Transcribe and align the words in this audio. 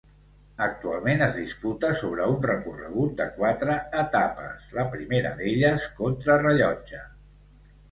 Actualment 0.67 1.19
es 1.25 1.35
disputa 1.39 1.91
sobre 1.99 2.25
un 2.37 2.39
recorregut 2.45 3.13
de 3.21 3.29
quatre 3.37 3.77
etapes, 4.05 4.67
la 4.81 4.89
primera 4.97 5.37
d'elles 5.43 5.87
contrarellotge. 6.03 7.07